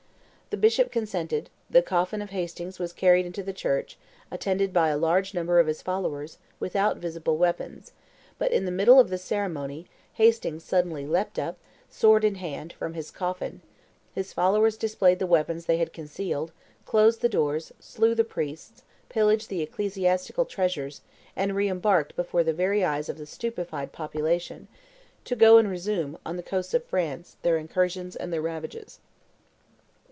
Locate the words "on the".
26.25-26.43